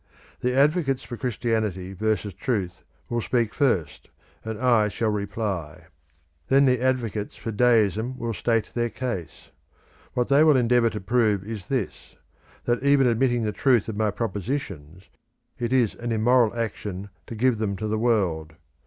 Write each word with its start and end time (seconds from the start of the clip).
The 0.39 0.57
advocates 0.57 1.03
for 1.03 1.15
Christianity 1.15 1.93
versus 1.93 2.33
Truth 2.33 2.81
will 3.07 3.21
speak 3.21 3.53
first, 3.53 4.09
and 4.43 4.59
I 4.59 4.87
shall 4.87 5.11
reply; 5.11 5.89
and 6.49 6.65
then 6.65 6.65
the 6.65 6.81
advocates 6.83 7.35
for 7.35 7.51
Deism 7.51 8.17
will 8.17 8.33
state 8.33 8.71
their 8.73 8.89
case. 8.89 9.51
What 10.15 10.27
they 10.27 10.43
will 10.43 10.57
endeavour 10.57 10.89
to 10.89 11.01
prove 11.01 11.43
is 11.43 11.67
this, 11.67 12.15
that 12.65 12.81
even 12.81 13.05
admitting 13.05 13.43
the 13.43 13.51
truth 13.51 13.87
of 13.87 13.95
my 13.95 14.09
propositions, 14.09 15.03
it 15.59 15.71
is 15.71 15.93
an 15.93 16.11
immoral 16.11 16.51
action 16.55 17.11
to 17.27 17.35
give 17.35 17.59
them 17.59 17.75
to 17.75 17.87
the 17.87 17.99
world. 17.99 18.55